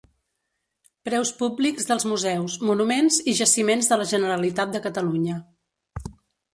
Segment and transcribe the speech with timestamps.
[1.09, 5.41] Preus públics dels museus, monuments i jaciments de la Generalitat de Catalunya.